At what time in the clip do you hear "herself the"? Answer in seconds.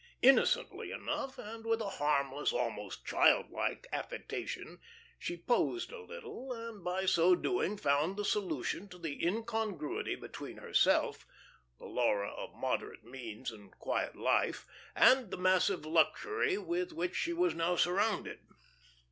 10.57-11.85